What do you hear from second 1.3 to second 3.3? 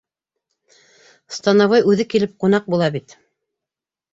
Становой үҙе килеп ҡунаҡ була бит.